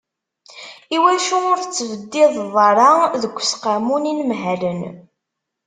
Iwacu 0.95 1.35
ur 1.51 1.59
d-tettbaddideḍ 1.61 2.53
ara 2.69 2.89
deg 3.21 3.33
useqqamu 3.41 3.97
n 4.01 4.09
yinelmaden? 4.09 4.81